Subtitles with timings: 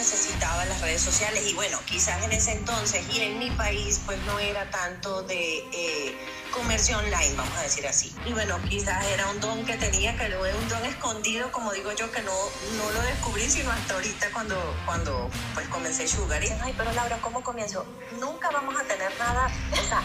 [0.00, 4.18] necesitaba las redes sociales y bueno, quizás en ese entonces y en mi país pues
[4.22, 6.18] no era tanto de eh,
[6.50, 8.10] comercio online, vamos a decir así.
[8.24, 11.92] Y bueno, quizás era un don que tenía, que luego un don escondido, como digo
[11.92, 12.32] yo, que no,
[12.78, 14.56] no lo descubrí sino hasta ahorita cuando,
[14.86, 16.42] cuando pues comencé Sugar.
[16.62, 17.84] Ay, pero Laura, ¿cómo comienzo?
[18.18, 20.02] Nunca vamos a tener nada, o sea,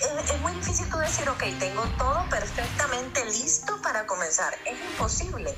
[0.00, 4.52] es, es muy difícil tú decir, ok, tengo todo perfectamente listo para comenzar.
[4.66, 5.56] Es imposible.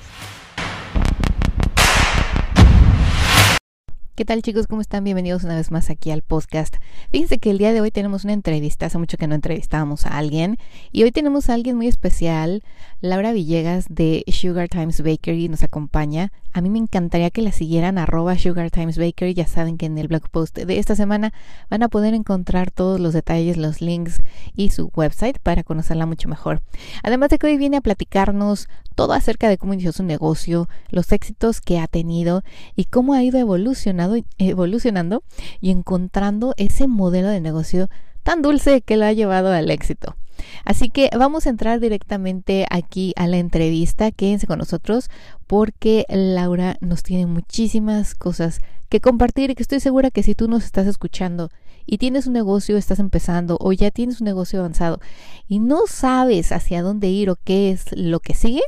[4.14, 4.66] ¿Qué tal chicos?
[4.66, 5.04] ¿Cómo están?
[5.04, 6.76] Bienvenidos una vez más aquí al podcast.
[7.10, 10.18] Fíjense que el día de hoy tenemos una entrevista, hace mucho que no entrevistábamos a
[10.18, 10.58] alguien
[10.90, 12.62] y hoy tenemos a alguien muy especial,
[13.00, 16.30] Laura Villegas de Sugar Times Bakery nos acompaña.
[16.52, 19.96] A mí me encantaría que la siguieran arroba Sugar Times Bakery, ya saben que en
[19.96, 21.32] el blog post de esta semana
[21.70, 24.20] van a poder encontrar todos los detalles, los links
[24.54, 26.60] y su website para conocerla mucho mejor.
[27.02, 31.12] Además de que hoy viene a platicarnos todo acerca de cómo inició su negocio, los
[31.12, 32.42] éxitos que ha tenido
[32.76, 34.01] y cómo ha ido evolucionando
[34.38, 35.22] evolucionando
[35.60, 37.88] y encontrando ese modelo de negocio
[38.22, 40.16] tan dulce que lo ha llevado al éxito.
[40.64, 44.10] Así que vamos a entrar directamente aquí a la entrevista.
[44.10, 45.10] Quédense con nosotros
[45.46, 50.48] porque Laura nos tiene muchísimas cosas que compartir y que estoy segura que si tú
[50.48, 51.50] nos estás escuchando
[51.86, 55.00] y tienes un negocio, estás empezando o ya tienes un negocio avanzado
[55.48, 58.62] y no sabes hacia dónde ir o qué es lo que sigue,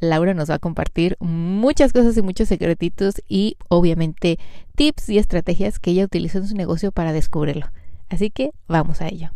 [0.00, 4.38] Laura nos va a compartir muchas cosas y muchos secretitos y obviamente
[4.76, 7.66] tips y estrategias que ella utilizó en su negocio para descubrirlo.
[8.10, 9.30] Así que vamos a ello.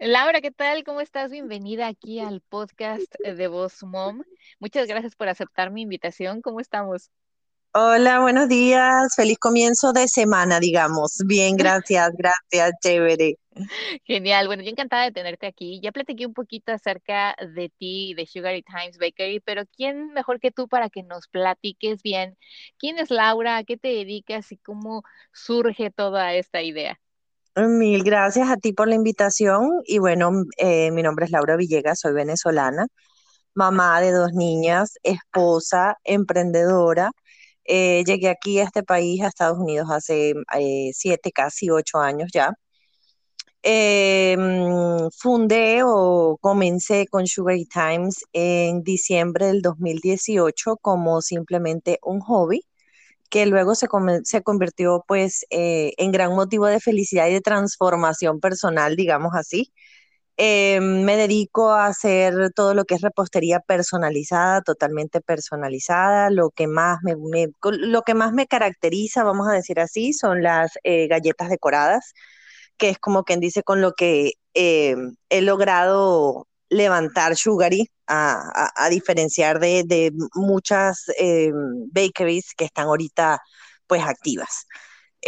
[0.00, 0.84] Laura, ¿qué tal?
[0.84, 1.32] ¿Cómo estás?
[1.32, 4.22] Bienvenida aquí al podcast de Voz Mom.
[4.60, 6.40] Muchas gracias por aceptar mi invitación.
[6.40, 7.10] ¿Cómo estamos?
[7.72, 9.14] Hola, buenos días.
[9.16, 11.22] Feliz comienzo de semana, digamos.
[11.26, 13.36] Bien, gracias, gracias, chévere.
[14.04, 14.46] Genial.
[14.46, 15.80] Bueno, yo encantada de tenerte aquí.
[15.80, 20.50] Ya platiqué un poquito acerca de ti, de Sugar Times Bakery, pero ¿quién mejor que
[20.50, 22.36] tú para que nos platiques bien?
[22.78, 23.56] ¿Quién es Laura?
[23.58, 27.00] ¿A qué te dedicas y cómo surge toda esta idea?
[27.56, 29.80] Mil gracias a ti por la invitación.
[29.84, 32.86] Y bueno, eh, mi nombre es Laura Villegas, soy venezolana,
[33.54, 37.12] mamá de dos niñas, esposa, emprendedora.
[37.68, 42.30] Eh, llegué aquí a este país, a Estados Unidos, hace eh, siete, casi ocho años
[42.32, 42.54] ya.
[43.62, 52.62] Em, fundé o comencé con Sugar Times en diciembre del 2018 como simplemente un hobby
[53.30, 53.88] que luego se,
[54.24, 59.72] se convirtió pues eh, en gran motivo de felicidad y de transformación personal, digamos así.
[60.40, 66.30] Em, me dedico a hacer todo lo que es repostería personalizada, totalmente personalizada.
[66.30, 70.78] Lo que más me, lo que más me caracteriza, vamos a decir así, son las
[70.84, 72.14] eh, galletas decoradas
[72.78, 74.96] que es como quien dice con lo que eh,
[75.30, 81.52] he logrado levantar Sugary, a, diferenciar de, muchas eh,
[81.92, 83.40] bakeries que están ahorita
[83.86, 84.66] pues activas.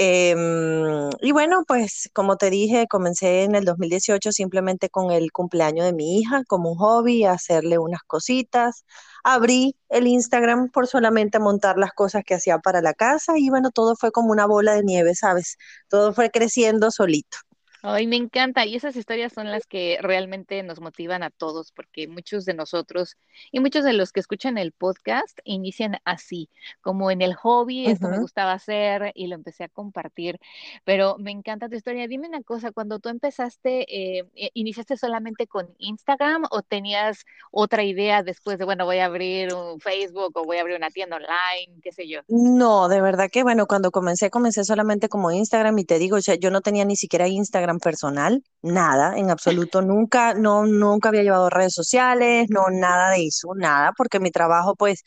[0.02, 5.84] Em, y bueno, pues como te dije, comencé en el 2018 simplemente con el cumpleaños
[5.84, 8.84] de mi hija como un hobby, hacerle unas cositas.
[9.24, 13.70] Abrí el Instagram por solamente montar las cosas que hacía para la casa y bueno,
[13.72, 15.58] todo fue como una bola de nieve, ¿sabes?
[15.88, 17.36] Todo fue creciendo solito.
[17.82, 18.66] Ay, me encanta.
[18.66, 23.16] Y esas historias son las que realmente nos motivan a todos, porque muchos de nosotros
[23.52, 28.08] y muchos de los que escuchan el podcast inician así, como en el hobby, esto
[28.08, 30.38] me gustaba hacer y lo empecé a compartir.
[30.84, 32.06] Pero me encanta tu historia.
[32.06, 37.82] Dime una cosa, cuando tú empezaste, eh, eh, ¿iniciaste solamente con Instagram o tenías otra
[37.82, 41.16] idea después de, bueno, voy a abrir un Facebook o voy a abrir una tienda
[41.16, 42.20] online, qué sé yo?
[42.28, 46.20] No, de verdad que, bueno, cuando comencé, comencé solamente como Instagram y te digo, o
[46.20, 51.22] sea, yo no tenía ni siquiera Instagram personal, nada, en absoluto, nunca, no, nunca había
[51.22, 55.02] llevado redes sociales, no, nada de eso, nada, porque mi trabajo, pues,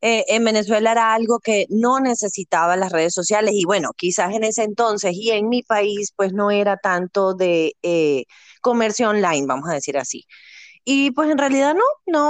[0.00, 3.52] eh, en Venezuela era algo que no necesitaba las redes sociales.
[3.54, 7.74] Y bueno, quizás en ese entonces y en mi país, pues, no era tanto de
[7.82, 8.24] eh,
[8.60, 10.24] comercio online, vamos a decir así.
[10.84, 11.82] Y pues en realidad no,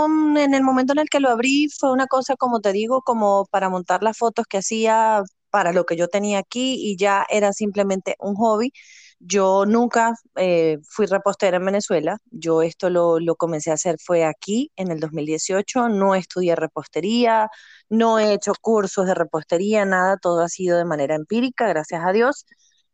[0.09, 3.03] no, en el momento en el que lo abrí fue una cosa, como te digo,
[3.03, 7.25] como para montar las fotos que hacía para lo que yo tenía aquí y ya
[7.31, 8.73] era simplemente un hobby
[9.19, 14.25] yo nunca eh, fui repostera en Venezuela, yo esto lo, lo, comencé a hacer fue
[14.25, 17.49] aquí en el 2018, no estudié repostería,
[17.89, 22.13] no he hecho cursos de repostería, nada, todo ha sido de manera empírica, gracias a
[22.13, 22.47] Dios.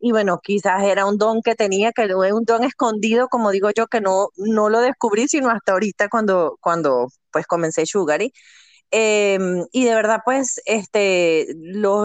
[0.04, 3.70] Y bueno, quizás era un don que tenía, que es un don escondido, como digo
[3.70, 8.32] yo, que no, no lo descubrí sino hasta ahorita cuando, cuando pues comencé Sugary.
[8.94, 11.46] Em, y de verdad, pues, este,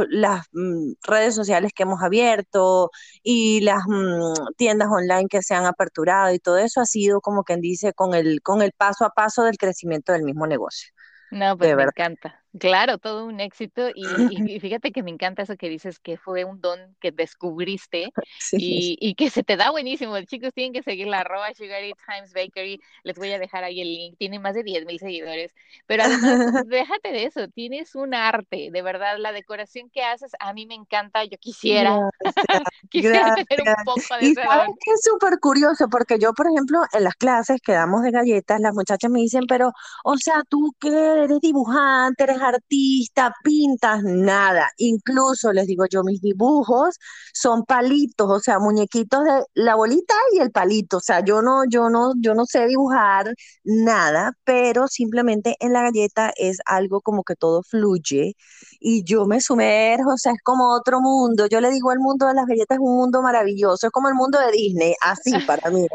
[0.10, 2.92] las mm, redes sociales que hemos abierto
[3.24, 7.44] y las mm, tiendas online que se han aperturado y todo eso ha sido como
[7.44, 10.90] quien dice con el, con el paso a paso del crecimiento del mismo negocio.
[11.30, 12.42] No, pues me encanta.
[12.60, 14.04] Claro, todo un éxito y,
[14.56, 18.58] y, fíjate que me encanta eso que dices que fue un don que descubriste Sí.
[18.60, 20.20] y, y que se te da buenísimo.
[20.22, 22.80] Chicos, tienen que seguir la arroba Sugar Times Bakery.
[23.04, 24.18] Les voy a dejar ahí el link.
[24.18, 25.54] Tiene más de 10 mil seguidores.
[25.86, 27.48] Pero además, déjate de eso.
[27.50, 29.18] Tienes un arte, de verdad.
[29.20, 31.24] La decoración que haces a mí me encanta.
[31.26, 33.84] Yo quisiera, Gracias, quisiera tener un gracias.
[33.84, 37.62] poco de Y sabes que es súper curioso, porque yo, por ejemplo, en las clases
[37.62, 39.72] que damos de galletas, las muchachas me dicen, pero,
[40.04, 40.90] o sea, ¿tú qué
[41.24, 44.04] eres dibujante, eres artista, pintas?
[44.04, 44.70] Nada.
[44.78, 46.98] Incluso les digo yo, mis dibujos
[47.34, 50.98] son palitos, o sea, muñequitos de la bolita y el palito.
[50.98, 55.82] O sea, yo no, yo no, yo no sé dibujar nada, pero simplemente en la
[55.84, 58.36] galleta es algo como que todo fluye
[58.80, 61.48] y yo me sumerjo, o sea, es como otro mundo.
[61.48, 64.16] Yo le digo, el mundo de las galletas es un mundo maravilloso, es como el
[64.16, 65.86] mundo de Disney, así para mí.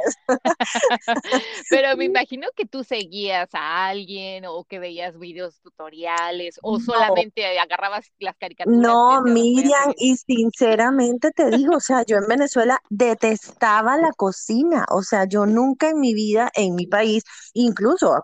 [1.70, 6.31] Pero me imagino que tú seguías a alguien o que veías videos tutoriales
[6.62, 12.16] o No, solamente agarrabas las caricaturas No, Miriam, y sinceramente te digo, o sea, yo
[12.16, 17.24] en Venezuela detestaba la cocina, o sea, yo nunca en mi vida, en mi país,
[17.54, 18.14] incluso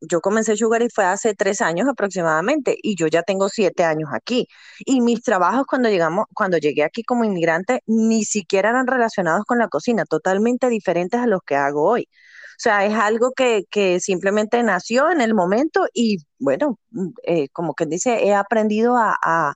[0.00, 4.10] yo comencé Sugar y fue hace tres años aproximadamente, y yo ya tengo siete años
[4.12, 4.46] aquí,
[4.84, 9.58] y mis trabajos cuando llegamos, cuando llegué aquí como inmigrante, ni siquiera eran relacionados con
[9.58, 12.08] la cocina, totalmente diferentes a los que hago hoy.
[12.52, 17.48] O sea, es algo que, que simplemente nació en el momento y bueno, mm, eh,
[17.50, 19.54] como quien dice, he aprendido a, a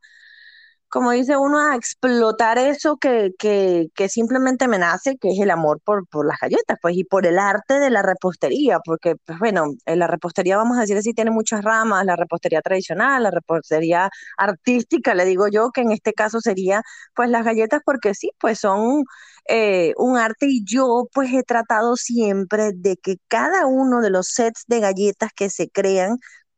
[0.96, 5.78] como dice uno, a explotar eso que, que, simplemente me nace, que es el amor
[5.84, 9.64] por, por las galletas, pues, y por el arte de la repostería, porque, pues bueno,
[9.84, 14.08] en la repostería, vamos a decir así, tiene muchas ramas, la repostería tradicional, la repostería
[14.38, 16.80] artística, le digo yo, que en este caso sería,
[17.14, 19.04] pues, las galletas, porque sí, pues son
[19.48, 24.28] eh, un arte y yo, pues, he tratado siempre de que cada uno de los
[24.28, 26.16] sets de galletas que se crean,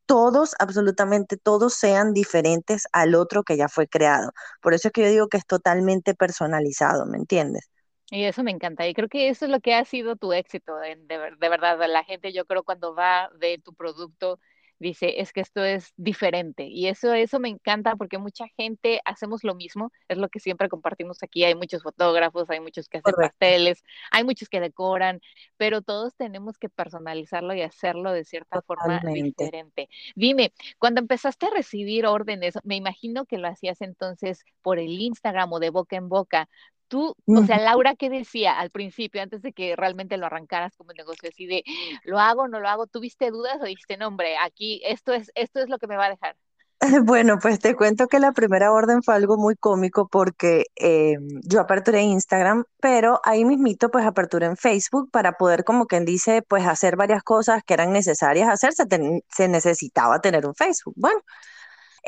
[0.08, 4.32] todos, absolutamente todos sean diferentes al otro que ya fue creado.
[4.62, 7.70] Por eso es que yo digo que es totalmente personalizado, ¿me entiendes?
[8.10, 8.86] Y eso me encanta.
[8.86, 11.78] Y creo que eso es lo que ha sido tu éxito, de, de verdad.
[11.88, 14.40] La gente, yo creo, cuando va de tu producto,
[14.78, 16.64] dice, es que esto es diferente.
[16.64, 19.92] Y eso, eso me encanta porque mucha gente hacemos lo mismo.
[20.08, 21.44] Es lo que siempre compartimos aquí.
[21.44, 25.20] Hay muchos fotógrafos, hay muchos que hacen Correcto, pasteles, hay muchos que decoran,
[25.56, 29.88] pero todos tenemos que personalizarlo y hacerlo de cierta forma diferente.
[30.14, 35.52] Dime, cuando empezaste a recibir órdenes, me imagino que lo hacías entonces por el Instagram
[35.52, 36.48] o de boca en boca.
[36.88, 37.58] Tú, o sea.
[37.58, 41.28] Laura, ¿qué decía al principio, antes de que realmente lo arrancaras como negocio?
[41.28, 41.62] Así de,
[42.04, 42.86] ¿lo hago, no lo hago?
[42.86, 46.06] ¿Tuviste dudas o dijiste, no, hombre, aquí esto es, esto es lo que me va
[46.06, 46.36] a dejar?
[47.04, 51.60] Bueno, pues te cuento que la primera orden fue algo muy cómico porque eh, yo
[51.60, 56.66] aperturé Instagram, pero ahí mismito pues aperturé en Facebook para poder, como quien dice, pues
[56.66, 58.84] hacer varias cosas que eran necesarias hacerse,
[59.28, 60.94] se necesitaba tener un Facebook.
[60.96, 61.20] Bueno,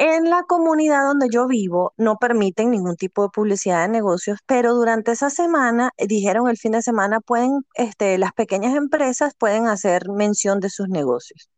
[0.02, 4.73] En la comunidad donde yo vivo no permiten ningún tipo de publicidad de negocios, pero
[4.75, 9.67] durante esa semana, eh, dijeron el fin de semana, pueden, este, las pequeñas empresas pueden
[9.67, 11.50] hacer mención de sus negocios.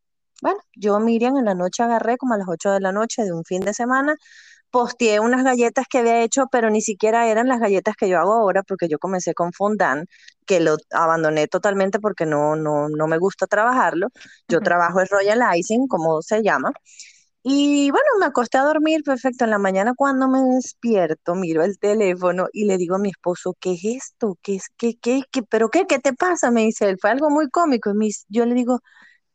[0.42, 3.32] Bueno, yo, Miriam, en la noche agarré como a las 8 de la noche de
[3.32, 4.16] un fin de semana,
[4.72, 8.32] posteé unas galletas que había hecho, pero ni siquiera eran las galletas que yo hago
[8.32, 10.08] ahora, porque yo comencé con fondant,
[10.46, 14.08] que lo abandoné totalmente porque no, no, no me gusta trabajarlo.
[14.48, 16.72] Yo trabajo el Royal Icing, como se llama.
[17.44, 19.44] Y bueno, me acosté a dormir perfecto.
[19.44, 23.54] En la mañana cuando me despierto, miro el teléfono y le digo a mi esposo,
[23.60, 24.38] ¿qué es esto?
[24.42, 26.50] ¿Qué es, qué, qué, qué, pero qué, qué te pasa?
[26.52, 27.90] Me dice él, fue algo muy cómico.
[28.00, 28.80] Y yo le digo,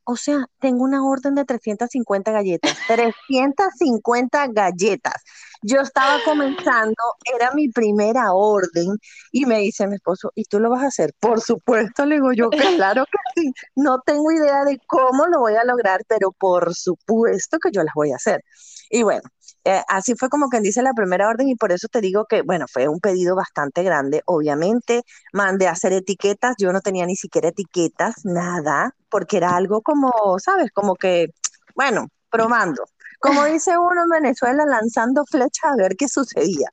[0.09, 5.21] o sea, tengo una orden de 350 galletas, 350 galletas.
[5.61, 6.95] Yo estaba comenzando,
[7.35, 8.97] era mi primera orden
[9.33, 11.13] y me dice mi esposo, ¿y tú lo vas a hacer?
[11.19, 13.51] Por supuesto, le digo yo, claro que sí.
[13.75, 17.93] No tengo idea de cómo lo voy a lograr, pero por supuesto que yo las
[17.93, 18.41] voy a hacer.
[18.89, 19.23] Y bueno,
[19.67, 22.41] eh, así fue como quien dice la primera orden y por eso te digo que,
[22.41, 24.21] bueno, fue un pedido bastante grande.
[24.25, 29.81] Obviamente, mandé a hacer etiquetas, yo no tenía ni siquiera etiquetas, nada, porque era algo
[29.81, 30.71] como, ¿sabes?
[30.71, 31.27] Como que,
[31.75, 32.85] bueno, probando.
[33.19, 36.69] Como dice uno en Venezuela, lanzando flechas a ver qué sucedía.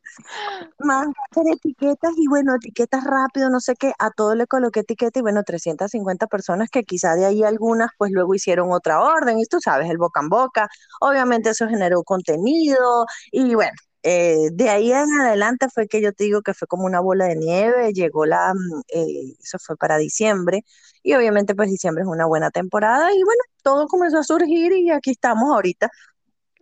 [0.79, 5.19] Mandé hacer etiquetas y bueno, etiquetas rápido, no sé qué, a todo le coloqué etiqueta
[5.19, 9.39] y bueno, 350 personas que quizá de ahí algunas pues luego hicieron otra orden.
[9.39, 10.69] Y tú sabes, el boca en boca,
[11.01, 13.73] obviamente eso generó contenido y bueno,
[14.03, 17.25] eh, de ahí en adelante fue que yo te digo que fue como una bola
[17.27, 20.63] de nieve, llegó la, mm, eh, eso fue para diciembre.
[21.03, 24.91] Y obviamente pues diciembre es una buena temporada y bueno, todo comenzó a surgir y
[24.91, 25.91] aquí estamos ahorita.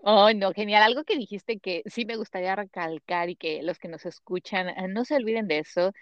[0.04, 0.82] Oh, no, genial.
[0.82, 4.88] Algo que dijiste que sí me gustaría recalcar y que los que nos escuchan eh,
[4.88, 5.92] no se olviden de eso,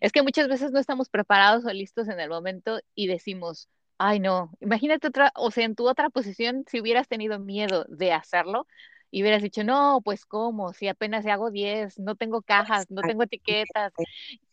[0.00, 3.68] es que muchas veces no estamos preparados o listos en el momento y decimos,
[4.02, 8.12] Ay, no, imagínate otra, o sea, en tu otra posición, si hubieras tenido miedo de
[8.12, 8.66] hacerlo
[9.10, 13.24] y hubieras dicho, no, pues cómo, si apenas hago 10, no tengo cajas, no tengo
[13.24, 13.92] etiquetas.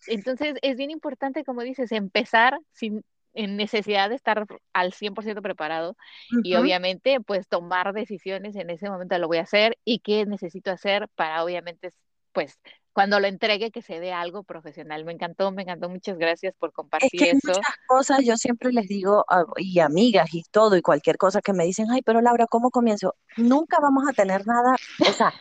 [0.07, 3.05] Entonces, es bien importante, como dices, empezar sin
[3.37, 5.95] en necesidad de estar al 100% preparado
[6.43, 10.71] y obviamente pues tomar decisiones en ese momento lo voy a hacer y qué necesito
[10.71, 11.91] hacer para obviamente
[12.33, 12.59] pues
[12.93, 15.05] cuando lo entregue que se dé algo profesional.
[15.05, 15.87] Me encantó, me encantó.
[15.87, 17.51] Muchas gracias por Es compartir que hay eso.
[17.53, 21.53] muchas cosas, yo siempre les digo, a- y amigas y todo, y cualquier cosa que
[21.53, 23.15] me dicen, ay, pero Laura, ¿cómo comienzo?
[23.35, 24.75] Nunca vamos a tener nada,
[25.07, 25.31] o sea,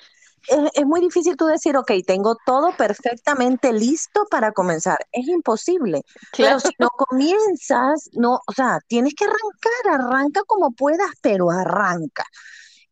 [0.48, 4.98] es, es muy difícil tú decir, ok, tengo todo perfectamente listo para comenzar.
[5.12, 6.02] Es imposible,
[6.38, 11.50] pero si Claro, no comienzas, no, o sea, tienes que arrancar, arranca como puedas, pero
[11.50, 12.24] arranca.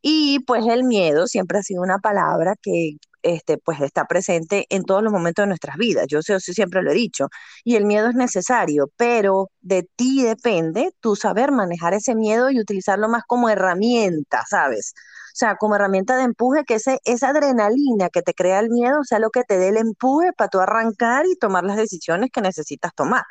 [0.03, 2.93] Y pues el miedo siempre ha sido una palabra que
[3.23, 6.07] este, pues está presente en todos los momentos de nuestras vidas.
[6.09, 7.29] Yo, sé- yo siempre lo he dicho.
[7.65, 12.61] Y el miedo es necesario, pero de ti depende tu saber manejar ese miedo y
[12.61, 14.93] utilizarlo más como herramienta, ¿sabes?
[15.35, 19.03] O sea, como herramienta de empuje, que ese, esa adrenalina que te crea el miedo
[19.05, 22.41] sea lo que te dé el empuje para tú arrancar y tomar las decisiones que
[22.41, 23.25] necesitas tomar.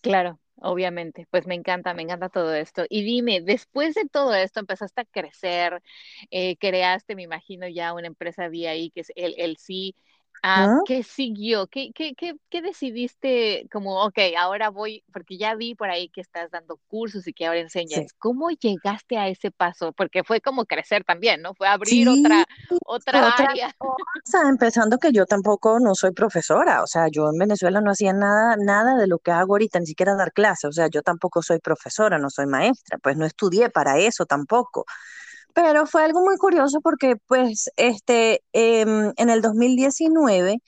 [0.00, 1.26] claro, obviamente.
[1.30, 2.84] Pues me encanta, me encanta todo esto.
[2.88, 5.82] Y dime, después de todo esto empezaste a crecer,
[6.30, 9.94] eh, creaste, me imagino, ya una empresa de que es el, el sí.
[10.42, 10.80] Ah, ¿Mm?
[10.84, 11.66] ¿qué siguió?
[11.66, 13.68] ¿Qué, qué, qué, qué decidiste?
[13.72, 17.46] Como, ok, ahora voy, porque ya vi por ahí que estás dando cursos y que
[17.46, 18.06] ahora Sí.
[18.06, 18.14] enseñas.
[18.18, 19.92] ¿Cómo llegaste a ese paso?
[19.92, 21.54] Porque fue como crecer también, ¿no?
[21.54, 22.46] Fue abrir Sí, otra,
[22.84, 23.76] otra otra área.
[24.24, 28.12] cosa, empezando que yo tampoco no soy profesora, o sea, yo en Venezuela no hacía
[28.12, 31.42] nada, nada de lo que hago ahorita, ni siquiera dar clases, o sea, yo tampoco
[31.42, 34.84] soy profesora, no soy maestra, pues no estudié para eso tampoco.
[35.56, 40.58] Pero fue algo muy curioso porque, pues, este, em, en el 2019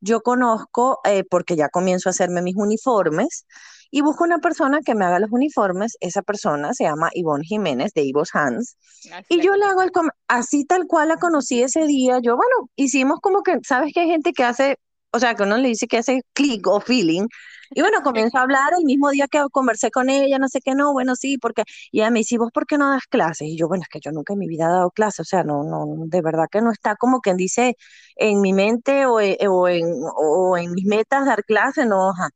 [0.00, 3.46] yo conozco, eh, porque ya comienzo a hacerme mis uniformes,
[3.92, 5.96] y busco una persona que me haga los uniformes.
[6.00, 8.76] Esa persona se llama Ivonne Jiménez de Ivo's Hands.
[9.12, 9.92] Así Y la yo le hago el,
[10.26, 12.18] así tal cual la conocí ese día.
[12.20, 14.76] Yo, bueno, hicimos como que, ¿sabes que hay gente que hace,
[15.12, 17.28] o sea, que uno le dice que hace clic o feeling?
[17.74, 20.74] Y bueno, comienzo a hablar el mismo día que conversé con ella, no sé qué,
[20.74, 23.48] no, bueno, sí, porque, y ella me dice, "¿Y ¿vos por qué no das clases?
[23.48, 25.44] Y yo, bueno, es que yo nunca en mi vida he dado clases, o sea,
[25.44, 27.76] no, no, de verdad que no está como quien dice
[28.16, 29.84] en mi mente o, e- o en,
[30.16, 32.30] o en mis metas dar clases, no, ajá.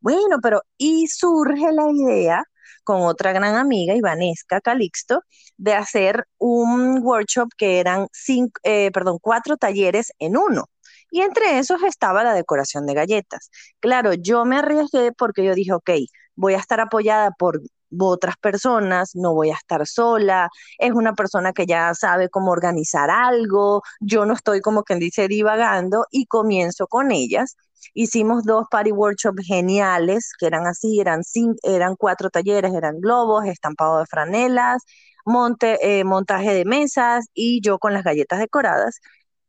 [0.00, 2.44] Bueno, pero y surge la idea
[2.84, 5.20] con otra gran amiga, Ivanesca Calixto,
[5.56, 10.64] de hacer un workshop que eran cinco, eh, perdón, cuatro talleres en uno.
[11.10, 13.50] Y entre esos estaba la decoración de galletas.
[13.80, 15.90] Claro, yo me arriesgué porque yo dije, ok,
[16.36, 17.60] voy a estar apoyada por
[17.98, 23.10] otras personas, no voy a estar sola, es una persona que ya sabe cómo organizar
[23.10, 27.56] algo, yo no estoy como quien dice divagando y comienzo con ellas
[27.94, 33.46] Hicimos dos party workshops geniales, que eran así, eran, cinco, eran cuatro talleres, eran globos,
[33.46, 34.82] estampado de franelas,
[35.24, 39.00] monte, eh, montaje de mesas y yo con las galletas decoradas.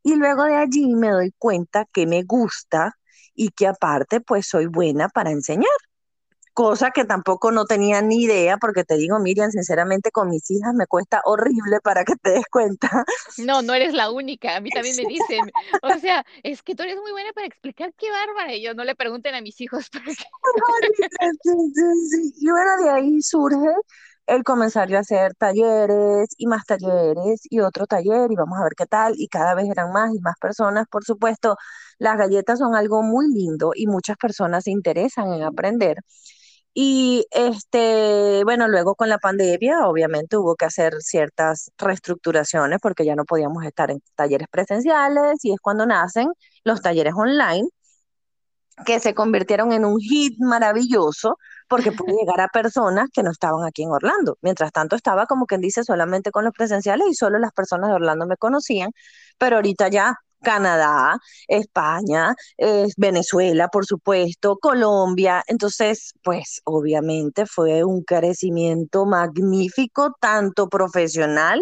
[0.02, 2.96] Y luego de allí me doy cuenta que me gusta
[3.34, 5.68] y que aparte pues soy buena para enseñar,
[6.52, 10.74] cosa que tampoco no tenía ni idea, porque te digo, Miriam, sinceramente con mis hijas
[10.74, 13.04] me cuesta horrible para que te des cuenta.
[13.38, 14.56] No, no eres la única.
[14.56, 15.50] A mí también me dicen,
[15.82, 18.54] o sea, es que tú eres muy buena para explicar qué bárbara.
[18.54, 20.14] Y yo no le pregunten a mis hijos porque.
[22.38, 23.72] Y bueno, de ahí surge
[24.30, 28.74] el comenzar a hacer talleres y más talleres y otro taller y vamos a ver
[28.76, 29.14] qué tal.
[29.16, 30.86] Y cada vez eran más y más personas.
[30.90, 31.56] Por supuesto,
[31.98, 35.98] las galletas son algo muy lindo y muchas personas se interesan en aprender.
[36.74, 43.16] Y este, bueno, luego con la pandemia, obviamente hubo que hacer ciertas reestructuraciones porque ya
[43.16, 46.28] no podíamos estar en talleres presenciales y es cuando nacen
[46.64, 47.68] los talleres online
[48.84, 51.36] que se convirtieron en un hit maravilloso
[51.70, 54.38] porque pude llegar a personas que no estaban aquí en Orlando.
[54.42, 57.96] Mientras tanto estaba como quien dice solamente con los presenciales y solo las personas de
[57.96, 58.90] Orlando me conocían,
[59.38, 65.42] pero ahorita ya Canadá, España, eh, Venezuela, por supuesto, Colombia.
[65.46, 71.60] Entonces, pues obviamente fue un crecimiento magnífico, tanto profesional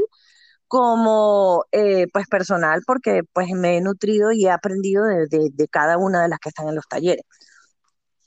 [0.68, 5.68] como eh, pues personal, porque pues me he nutrido y he aprendido de, de, de
[5.68, 7.24] cada una de las que están en los talleres.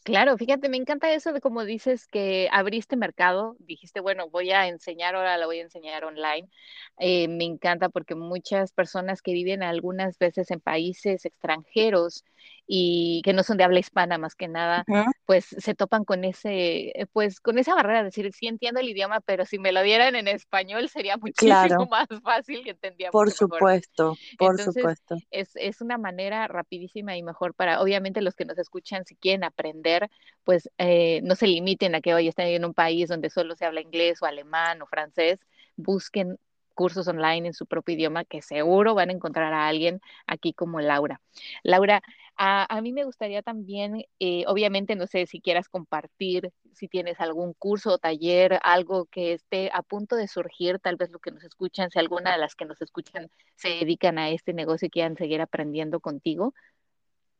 [0.03, 4.67] Claro, fíjate, me encanta eso de como dices que abriste mercado, dijiste, bueno, voy a
[4.67, 6.49] enseñar ahora, la voy a enseñar online.
[6.97, 12.25] Eh, me encanta porque muchas personas que viven algunas veces en países extranjeros
[12.73, 14.85] y que no son de habla hispana más que nada,
[15.25, 19.19] pues se topan con ese, pues con esa barrera de decir, sí entiendo el idioma,
[19.19, 23.11] pero si me lo dieran en español sería muchísimo más fácil que entendía.
[23.11, 25.17] Por supuesto, por supuesto.
[25.31, 29.43] Es, es una manera rapidísima y mejor para, obviamente los que nos escuchan, si quieren
[29.43, 30.09] aprender,
[30.45, 33.65] pues eh, no se limiten a que hoy estén en un país donde solo se
[33.65, 35.41] habla inglés o alemán o francés,
[35.75, 36.37] busquen
[36.73, 40.79] cursos online en su propio idioma que seguro van a encontrar a alguien aquí como
[40.79, 41.21] Laura.
[41.63, 42.01] Laura,
[42.43, 47.53] a, mí me gustaría también, eh, obviamente, no sé si quieras compartir, si tienes algún
[47.53, 51.43] curso o taller, algo que esté a punto de surgir, tal vez lo que nos
[51.43, 55.17] escuchan, si alguna de las que nos escuchan se dedican a este negocio y quieran
[55.17, 56.55] seguir aprendiendo contigo.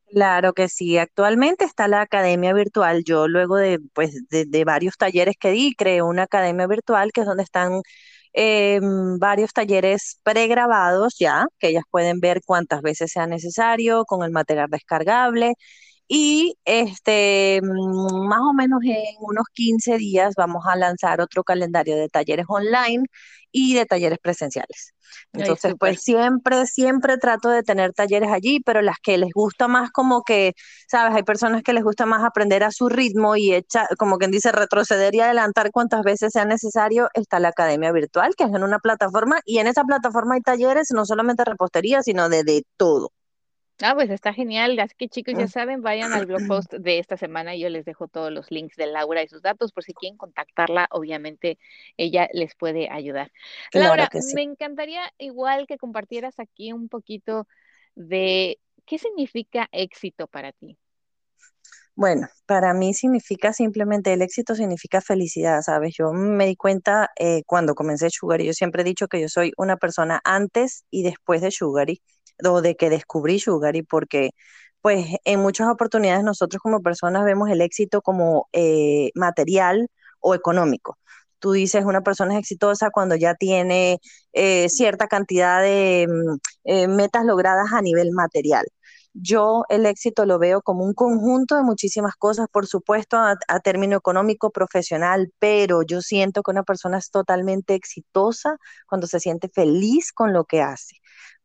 [0.08, 3.04] Claro que sí, actualmente está la academia virtual.
[3.04, 7.28] Yo luego de, pues, de varios talleres que di, creé una academia virtual que es
[7.28, 7.82] donde están
[8.34, 14.32] Em, varios talleres pregrabados ya, que ellas pueden ver cuántas veces sea necesario con el
[14.32, 15.54] material descargable.
[16.08, 21.96] Y este, mm, más o menos en unos 15 días vamos a lanzar otro calendario
[21.98, 23.06] de talleres online
[23.52, 24.94] y de talleres presenciales.
[25.34, 29.92] Entonces, pues siempre, siempre trato de tener talleres allí, pero las que les gusta más
[29.92, 30.54] como que,
[30.88, 34.32] sabes, hay personas que les gusta más aprender a su ritmo y echa, como quien
[34.32, 38.64] dice, retroceder y adelantar cuantas veces sea necesario, está la academia virtual, que es en
[38.64, 42.64] una plataforma, y en esa plataforma hay talleres no solamente de repostería, sino de, de
[42.78, 43.12] todo.
[43.82, 44.78] Ah, pues está genial.
[44.80, 45.50] Así que chicos, ya mm.
[45.50, 47.56] saben, vayan al blog post de esta semana.
[47.56, 50.88] Yo les dejo todos los links de Laura y sus datos por si quieren contactarla.
[50.92, 51.58] Obviamente
[51.98, 53.32] ella les puede ayudar.
[53.74, 57.48] Laura, me encantaría igual que compartieras aquí un poquito
[57.96, 60.78] de qué significa éxito para ti.
[61.94, 65.94] Bueno, para mí significa simplemente el éxito significa felicidad, ¿sabes?
[65.98, 69.28] Yo me di cuenta eh, cuando comencé Sugar y yo siempre he dicho que yo
[69.28, 72.02] soy una persona antes y después de Sugary
[72.44, 74.32] o de que descubrí Sugary porque
[74.82, 80.98] pues en muchas oportunidades nosotros como personas vemos el éxito como eh, material o económico.
[81.40, 84.00] Tú dices una persona es exitosa cuando ya tiene
[84.34, 86.08] eh, cierta cantidad de
[86.66, 88.66] mm, metas logradas a nivel material
[89.14, 93.98] yo el éxito lo veo como un conjunto de muchísimas cosas, por supuesto, a, término
[93.98, 98.58] económico, profesional, pero yo siento que una persona es totalmente exitosa
[98.88, 101.01] cuando se siente feliz con lo que hace.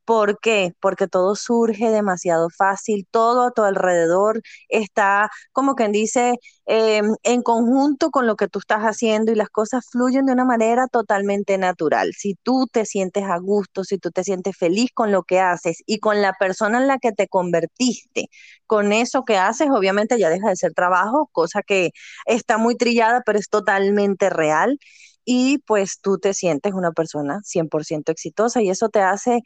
[0.07, 0.73] ¿Por qué?
[0.81, 6.35] Porque todo surge demasiado fácil, todo a tu alrededor está, como quien dice,
[6.67, 10.45] em, en conjunto con lo que tú estás haciendo y las cosas fluyen de una
[10.45, 12.13] manera totalmente natural.
[12.17, 15.83] Si tú te sientes a gusto, si tú te sientes feliz con lo que haces
[15.87, 18.29] y con la persona en la que te convertiste,
[18.69, 21.91] con eso que haces, obviamente ya deja de ser trabajo, cosa que
[22.27, 24.79] está muy trillada, pero es totalmente real
[25.25, 29.41] y pues tú te sientes una persona 100% exitosa y eso te hace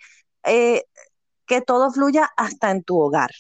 [0.44, 0.84] eh,
[1.46, 3.30] que todo fluya hasta en tu hogar.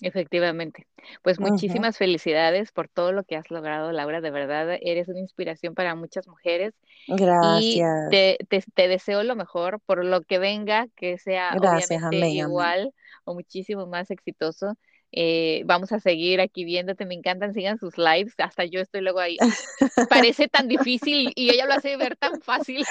[0.00, 0.86] Efectivamente.
[1.22, 4.20] Pues muchísimas felicidades por todo lo que has logrado, Laura.
[4.20, 6.74] De verdad, eres una inspiración para muchas mujeres.
[7.06, 8.08] Gracias.
[8.10, 8.36] Y
[8.74, 12.92] te, deseo lo mejor por lo que venga, que sea obviamente igual
[13.24, 14.76] o muchísimo más exitoso.
[15.12, 19.20] Eh, vamos a seguir aquí viéndote, me encantan, sigan sus lives, hasta yo estoy luego
[19.20, 19.36] ahí.
[20.08, 22.84] Parece tan difícil y ella lo hace ver tan fácil.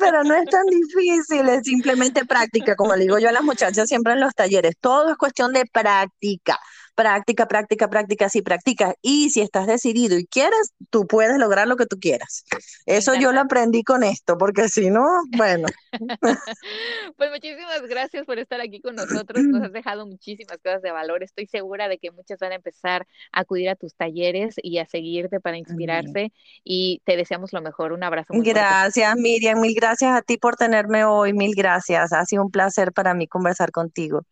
[0.00, 3.88] Pero no es tan difícil, es simplemente práctica, como le digo yo a las muchachas
[3.88, 6.58] siempre en los talleres, todo es cuestión de práctica
[7.00, 8.94] práctica, práctica, práctica, sí, practica.
[9.00, 12.44] Y si estás decidido y quieres, tú puedes lograr lo que tú quieras.
[12.84, 15.66] Eso yo lo aprendí con esto, porque si no, bueno.
[17.16, 19.42] pues muchísimas gracias por estar aquí con nosotros.
[19.44, 21.22] Nos has dejado muchísimas cosas de valor.
[21.22, 24.84] Estoy segura de que muchas van a empezar a acudir a tus talleres y a
[24.84, 26.34] seguirte para inspirarse.
[26.64, 27.94] Y te deseamos lo mejor.
[27.94, 28.34] Un abrazo.
[28.34, 29.58] gracias, Miriam.
[29.58, 31.32] Mil gracias a ti por tenerme hoy.
[31.32, 32.12] Mil gracias.
[32.12, 34.26] Ha sido un placer para mí conversar contigo.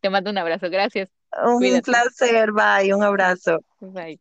[0.00, 0.70] Te mando un abrazo.
[0.70, 1.17] Gracias.
[1.44, 3.64] Un placer, bye, un abrazo.
[3.80, 4.20] Bye.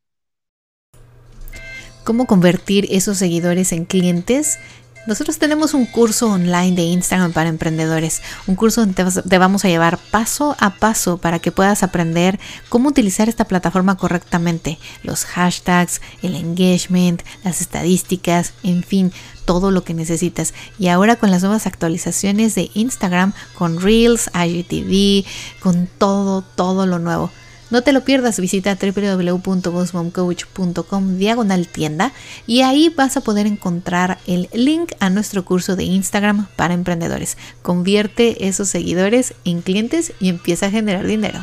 [2.04, 4.60] ¿Cómo convertir esos seguidores en clientes?
[5.08, 9.70] Nosotros tenemos un curso online de Instagram para emprendedores, un curso donde te vamos a
[9.70, 16.02] llevar paso a paso para que puedas aprender cómo utilizar esta plataforma correctamente, los hashtags,
[16.22, 19.14] el engagement, las estadísticas, en fin,
[19.46, 20.54] todo lo que necesitas.
[20.78, 25.26] Y ahora con las nuevas actualizaciones de Instagram, con Reels, IGTV,
[25.62, 27.32] con todo, todo lo nuevo.
[27.70, 32.14] No te lo pierdas, visita www.bossmomcoach.com diagonal tienda
[32.46, 37.38] y ahí vas a poder encontrar el link a nuestro curso de Instagram para emprendedores.
[37.62, 41.40] Convierte esos seguidores en clientes y empieza a generar dinero.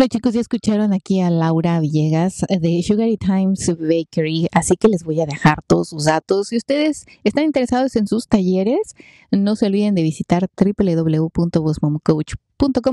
[0.00, 5.04] Bueno chicos, ya escucharon aquí a Laura Villegas de Sugary Times Bakery, así que les
[5.04, 6.48] voy a dejar todos sus datos.
[6.48, 8.94] Si ustedes están interesados en sus talleres,
[9.30, 12.49] no se olviden de visitar www.bosmomcoach.com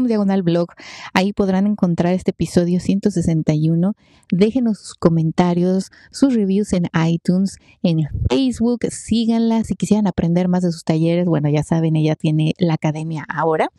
[0.08, 0.70] diagonal blog.
[1.14, 3.94] Ahí podrán encontrar este episodio 161.
[4.32, 8.80] Déjenos sus comentarios, sus reviews en iTunes, en Facebook.
[8.90, 11.26] Síganla si quisieran aprender más de sus talleres.
[11.26, 13.70] Bueno, ya saben, ella tiene la academia ahora.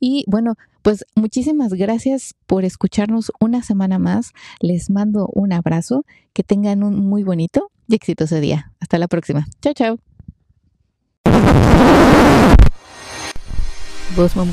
[0.00, 4.32] Y bueno, pues muchísimas gracias por escucharnos una semana más.
[4.60, 6.04] Les mando un abrazo.
[6.32, 8.72] Que tengan un muy bonito y exitoso día.
[8.80, 9.46] Hasta la próxima.
[9.60, 9.98] Chao, chao.
[14.16, 14.52] Boss Mom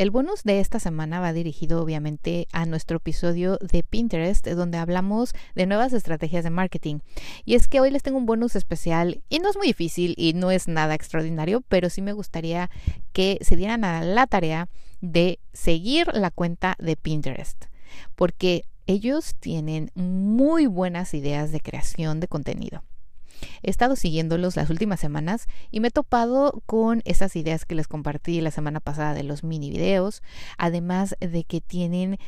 [0.00, 5.34] El bonus de esta semana va dirigido obviamente a nuestro episodio de Pinterest, donde hablamos
[5.54, 7.00] de nuevas estrategias de marketing.
[7.44, 10.32] Y es que hoy les tengo un bonus especial y no es muy difícil y
[10.32, 12.70] no es nada extraordinario, pero sí me gustaría
[13.12, 14.70] que se dieran a la tarea
[15.02, 17.66] de seguir la cuenta de Pinterest,
[18.14, 22.82] porque ellos tienen muy buenas ideas de creación de contenido.
[23.62, 27.88] He estado siguiéndolos las últimas semanas y me he topado con esas ideas que les
[27.88, 30.22] compartí la semana pasada de los mini videos,
[30.58, 32.18] además de que tienen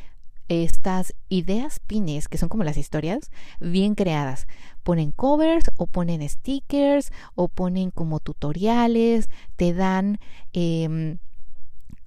[0.47, 4.47] estas ideas pines, que son como las historias, bien creadas.
[4.83, 10.19] Ponen covers o ponen stickers o ponen como tutoriales, te dan...
[10.53, 11.17] Eh,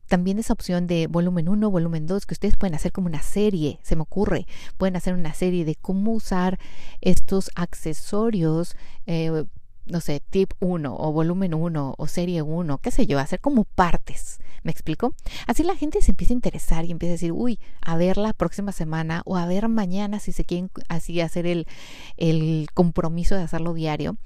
[0.07, 3.79] también esa opción de volumen 1, volumen 2, que ustedes pueden hacer como una serie,
[3.83, 6.59] se me ocurre, pueden hacer una serie de cómo usar
[7.01, 8.77] estos accesorios.
[9.07, 9.45] Eh,
[9.87, 13.65] no sé, tip 1 o volumen 1 o serie 1, qué sé yo, hacer como
[13.65, 15.15] partes ¿Me explico?
[15.47, 18.33] Así la gente se empieza a interesar y empieza a decir, uy, a ver la
[18.33, 21.69] próxima semana o a ver mañana si se quieren así hacer el,
[22.17, 24.17] el compromiso de hacerlo diario,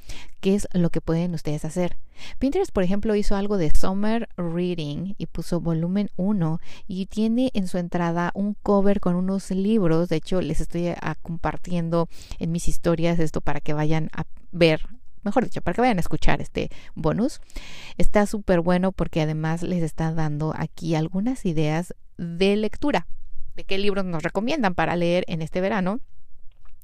[0.41, 1.99] qué es lo que pueden ustedes hacer.
[2.39, 7.69] Pinterest, por ejemplo, hizo algo de Summer Reading y puso volumen 1 y tiene en
[7.69, 10.09] su entrada un cover con unos libros.
[10.09, 14.81] De hecho, les estoy compartiendo en mis historias esto para que vayan a ver
[15.23, 17.41] mejor dicho, para que vayan a escuchar este bonus.
[17.99, 23.07] Está súper bueno porque además les está dando aquí algunas ideas de lectura,
[23.57, 26.01] de qué libros nos recomiendan para leer en este verano.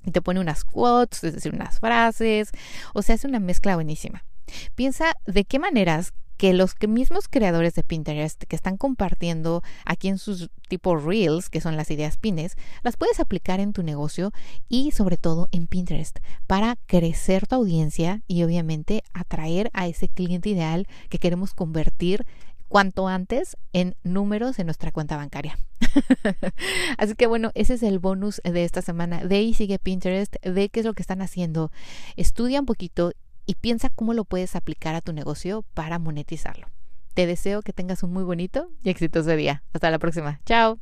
[0.05, 2.53] Y te pone unas quotes, es decir, unas frases,
[2.95, 4.25] o sea, es una mezcla buenísima.
[4.77, 10.19] Piensa de qué maneras que los mismos creadores de Pinterest que están compartiendo aquí en
[10.19, 14.33] sus tipo reels, que son las ideas pines, las puedes aplicar en tu negocio
[14.69, 20.51] y sobre todo en Pinterest para crecer tu audiencia y obviamente atraer a ese cliente
[20.51, 22.27] ideal que queremos convertir
[22.69, 25.59] cuanto antes en números en nuestra cuenta bancaria.
[26.99, 29.25] Así que bueno, ese es el bonus de esta semana.
[29.25, 31.71] De ahí sigue Pinterest, ve qué es lo que están haciendo,
[32.17, 33.13] estudia un poquito
[33.47, 36.69] y piensa cómo lo puedes aplicar a tu negocio para monetizarlo.
[37.15, 39.63] Te deseo que tengas un muy bonito y exitoso día.
[39.73, 40.41] Hasta la próxima.
[40.45, 40.79] Chao.